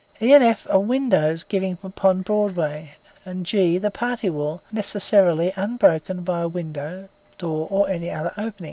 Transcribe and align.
E. 0.19 0.33
F. 0.33 0.65
are 0.71 0.79
windows 0.79 1.43
giving 1.43 1.77
upon 1.83 2.23
Broadway, 2.23 2.95
and 3.23 3.45
G. 3.45 3.77
the 3.77 3.91
party 3.91 4.31
wall, 4.31 4.63
necessarily 4.71 5.53
unbroken 5.55 6.23
by 6.23 6.43
window, 6.47 7.07
door 7.37 7.67
or 7.69 7.87
any 7.87 8.09
other 8.09 8.31
opening. 8.35 8.53